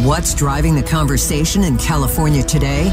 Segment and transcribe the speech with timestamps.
[0.00, 2.88] What's driving the conversation in California today?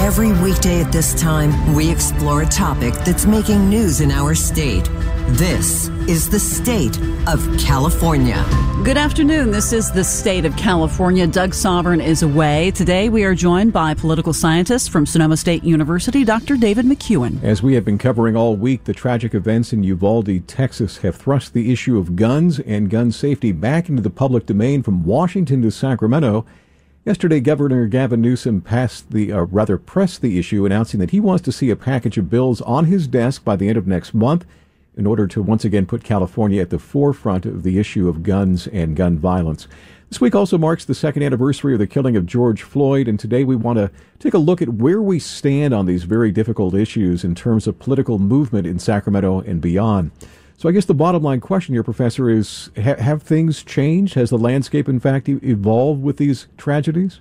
[0.00, 4.88] Every weekday at this time, we explore a topic that's making news in our state.
[5.30, 8.42] This is the state of California.
[8.84, 9.50] Good afternoon.
[9.50, 11.26] This is the state of California.
[11.26, 12.70] Doug Sovern is away.
[12.70, 16.56] Today we are joined by political scientist from Sonoma State University, Dr.
[16.56, 17.42] David McCuan.
[17.42, 21.52] As we have been covering all week, the tragic events in Uvalde, Texas have thrust
[21.52, 25.72] the issue of guns and gun safety back into the public domain from Washington to
[25.72, 26.46] Sacramento.
[27.04, 31.42] Yesterday, Governor Gavin Newsom passed the, uh, rather pressed the issue, announcing that he wants
[31.42, 34.46] to see a package of bills on his desk by the end of next month
[34.96, 38.66] in order to once again put California at the forefront of the issue of guns
[38.68, 39.68] and gun violence.
[40.08, 43.42] This week also marks the second anniversary of the killing of George Floyd, and today
[43.42, 47.24] we want to take a look at where we stand on these very difficult issues
[47.24, 50.12] in terms of political movement in Sacramento and beyond.
[50.58, 54.14] So, I guess the bottom line question here, Professor, is ha- have things changed?
[54.14, 57.20] Has the landscape, in fact, evolved with these tragedies?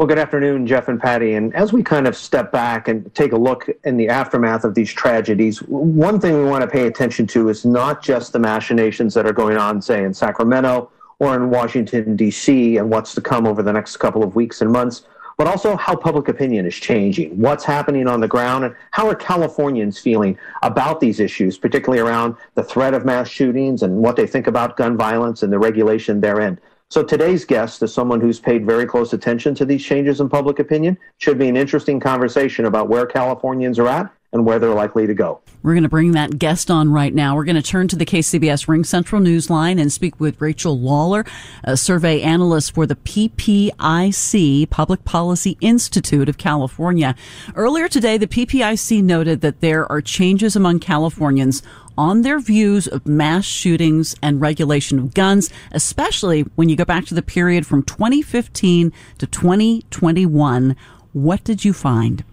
[0.00, 1.34] Well, good afternoon, Jeff and Patti.
[1.34, 4.74] And as we kind of step back and take a look in the aftermath of
[4.74, 9.12] these tragedies, one thing we want to pay attention to is not just the machinations
[9.12, 13.46] that are going on, say, in Sacramento or in Washington, D.C., and what's to come
[13.46, 15.02] over the next couple of weeks and months,
[15.36, 19.14] but also how public opinion is changing, what's happening on the ground, and how are
[19.14, 24.26] Californians feeling about these issues, particularly around the threat of mass shootings and what they
[24.26, 26.58] think about gun violence and the regulation therein.
[26.90, 30.58] So today's guest is someone who's paid very close attention to these changes in public
[30.58, 30.98] opinion.
[31.18, 35.14] Should be an interesting conversation about where Californians are at and where they're likely to
[35.14, 35.40] go.
[35.62, 37.34] We're going to bring that guest on right now.
[37.34, 41.24] We're going to turn to the KCBS RingCentral Newsline and speak with Rachel Lawler,
[41.64, 47.14] a survey analyst for the PPIC, Public Policy Institute of California.
[47.56, 51.62] Earlier today, the PPIC noted that there are changes among Californians
[51.98, 57.04] on their views of mass shootings and regulation of guns, especially when you go back
[57.06, 60.76] to the period from 2015 to 2021.
[61.12, 62.24] What did you find?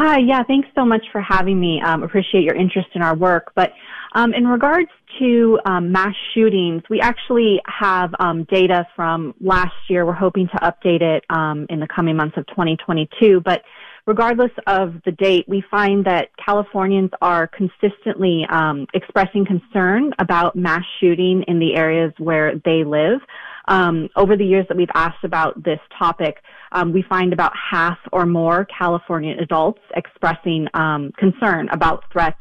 [0.00, 1.82] Hi, yeah, thanks so much for having me.
[1.84, 3.50] Um, appreciate your interest in our work.
[3.56, 3.72] But
[4.14, 10.06] um, in regards to um, mass shootings, we actually have um, data from last year.
[10.06, 13.40] We're hoping to update it um, in the coming months of 2022.
[13.44, 13.62] But
[14.06, 20.84] regardless of the date, we find that Californians are consistently um, expressing concern about mass
[21.00, 23.18] shooting in the areas where they live.
[23.66, 26.36] Um, over the years that we've asked about this topic,
[26.72, 32.38] um, we find about half or more California adults expressing um, concern about threats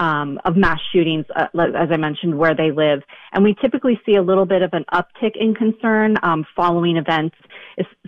[0.00, 3.02] um, of mass shootings, uh, as I mentioned, where they live.
[3.32, 7.36] And we typically see a little bit of an uptick in concern um, following events,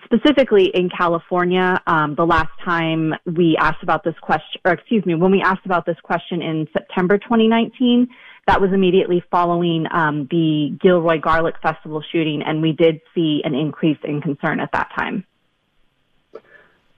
[0.04, 1.80] specifically in California.
[1.86, 5.66] Um, the last time we asked about this question, or excuse me, when we asked
[5.66, 8.08] about this question in September 2019,
[8.46, 13.54] that was immediately following um, the Gilroy Garlic Festival shooting, and we did see an
[13.54, 15.24] increase in concern at that time.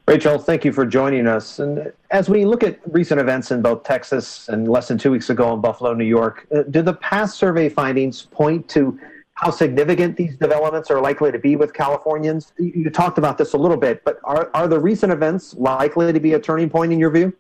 [0.07, 1.61] Rachel, thank you for joining us.
[1.61, 5.31] And as we look at recent events in both Texas and less than two weeks
[5.31, 9.01] ago in Buffalo, New York, uh, do the past survey findings point to
[9.33, 12.53] how significant these developments are likely to be with Californians?
[12.59, 16.21] You talked about this a little bit, but are, are the recent events likely to
[16.21, 17.33] be a turning point in your view?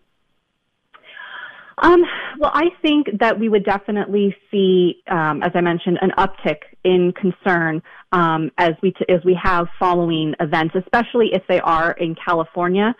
[1.78, 2.04] Um,
[2.38, 7.12] well, I think that we would definitely see, um, as I mentioned, an uptick in
[7.12, 12.14] concern um, as we t- as we have following events, especially if they are in
[12.14, 12.94] California.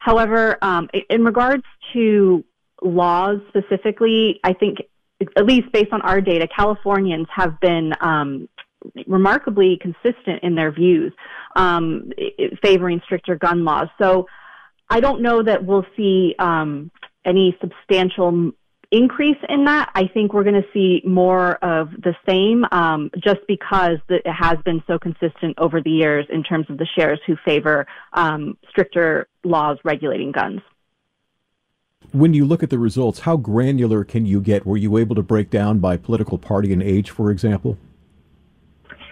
[0.00, 2.44] However, um, in regards to
[2.82, 4.78] laws specifically, I think
[5.36, 8.48] at least based on our data, Californians have been um,
[9.06, 11.12] remarkably consistent in their views
[11.56, 12.12] um,
[12.62, 13.88] favoring stricter gun laws.
[14.00, 14.26] So
[14.90, 16.90] I don't know that we'll see um,
[17.28, 18.52] any substantial
[18.90, 19.90] increase in that.
[19.94, 24.56] I think we're going to see more of the same um, just because it has
[24.64, 29.28] been so consistent over the years in terms of the shares who favor um, stricter
[29.44, 30.60] laws regulating guns.
[32.12, 34.64] When you look at the results, how granular can you get?
[34.64, 37.76] Were you able to break down by political party and age, for example?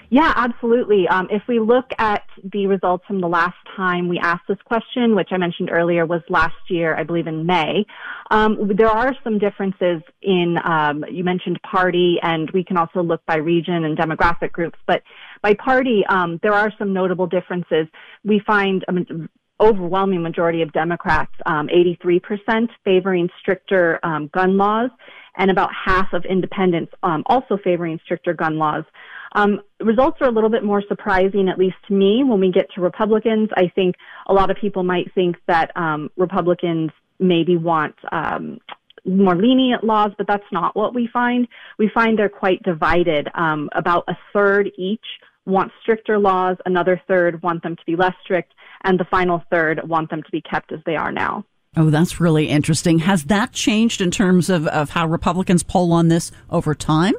[0.08, 1.08] Yeah, absolutely.
[1.08, 2.22] Um, if we look at
[2.52, 6.22] the results from the last time we asked this question, which I mentioned earlier was
[6.28, 7.84] last year, I believe in May,
[8.30, 13.24] um, there are some differences in, um, you mentioned party, and we can also look
[13.26, 15.02] by region and demographic groups, but
[15.42, 17.86] by party, um, there are some notable differences.
[18.24, 19.28] We find an
[19.60, 24.90] overwhelming majority of Democrats, 83%, um, favoring stricter um, gun laws,
[25.36, 28.84] and about half of independents um, also favoring stricter gun laws.
[29.32, 32.70] Um, results are a little bit more surprising, at least to me, when we get
[32.74, 33.50] to Republicans.
[33.54, 33.96] I think
[34.28, 38.58] a lot of people might think that um, Republicans maybe want um,
[39.04, 41.46] more lenient laws, but that's not what we find.
[41.78, 43.28] We find they're quite divided.
[43.34, 45.04] Um, about a third each
[45.46, 48.52] want stricter laws, another third want them to be less strict,
[48.84, 51.44] and the final third want them to be kept as they are now.
[51.76, 53.00] Oh, that's really interesting.
[53.00, 57.14] Has that changed in terms of, of how Republicans poll on this over time?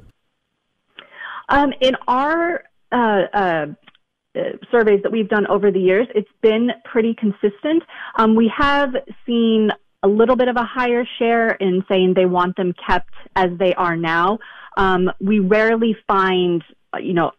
[1.50, 3.66] Um, in our uh, uh,
[4.72, 7.84] surveys that we've done over the years, it's been pretty consistent.
[8.16, 8.96] Um, we have
[9.26, 9.70] seen
[10.04, 13.74] a little bit of a higher share in saying they want them kept as they
[13.76, 14.40] are now.
[14.76, 16.64] Um, we rarely find,
[17.00, 17.32] you know,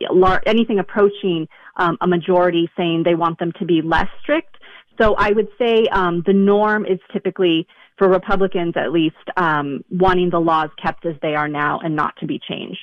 [0.47, 4.57] anything approaching um, a majority saying they want them to be less strict.
[5.01, 7.67] So I would say um, the norm is typically
[7.99, 12.17] for Republicans, at least, um, wanting the laws kept as they are now and not
[12.19, 12.81] to be changed.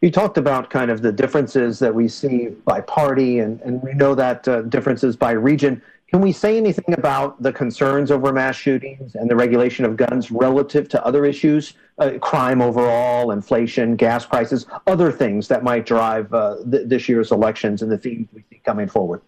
[0.00, 3.94] You talked about kind of the differences that we see by party, and, and we
[3.94, 5.80] know that uh, differences by region.
[6.14, 10.30] Can we say anything about the concerns over mass shootings and the regulation of guns
[10.30, 16.32] relative to other issues, uh, crime overall, inflation, gas prices, other things that might drive
[16.32, 19.22] uh, th- this year's elections and the themes we see coming forward?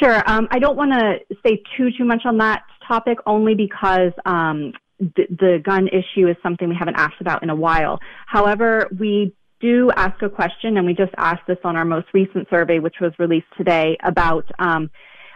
[0.00, 0.22] Sure.
[0.26, 4.72] Um, I don't want to say too too much on that topic, only because um,
[4.98, 8.00] the, the gun issue is something we haven't asked about in a while.
[8.24, 12.48] However, we do ask a question, and we just asked this on our most recent
[12.48, 14.90] survey, which was released today, about um,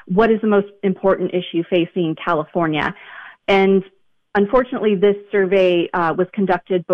[0.09, 2.95] what is the most important issue facing California.
[3.47, 3.83] And
[4.35, 6.85] unfortunately, this survey uh, was conducted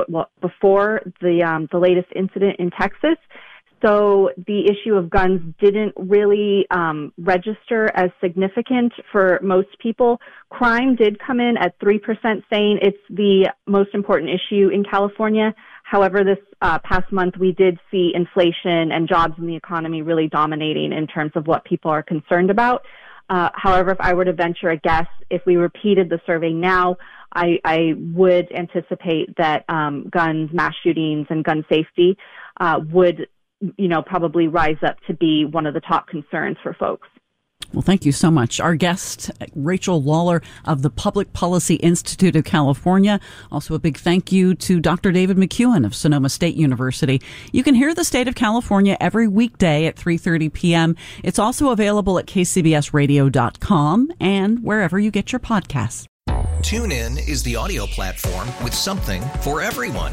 [0.41, 3.17] before the um, the latest incident in Texas.
[3.85, 10.21] So the issue of guns didn't really um, register as significant for most people.
[10.49, 12.01] Crime did come in at 3%,
[12.51, 15.55] saying it's the most important issue in California.
[15.83, 20.29] However, this uh, past month, we did see inflation and jobs in the economy really
[20.29, 22.85] dominating in terms of what people are concerned about.
[23.31, 26.97] Uh, however, if I were to venture a guess, if we repeated the survey now,
[27.35, 32.17] I, I would anticipate that um, guns, mass shootings, and gun safety
[32.61, 33.27] uh, would
[33.79, 37.09] you know, probably rise up to be one of the top concerns for folks.
[37.75, 38.61] Well, thank you so much.
[38.61, 43.19] Our guest, Rachel Lawler of the Public Policy Institute of California.
[43.51, 45.11] Also, a big thank you to Dr.
[45.11, 47.21] David McCuan of Sonoma State University.
[47.53, 50.97] You can hear the state of California every weekday at 3.30 p.m.
[51.25, 56.07] It's also available at kcbsradio.com and wherever you get your podcasts.
[56.29, 60.13] TuneIn is the audio platform with something for everyone.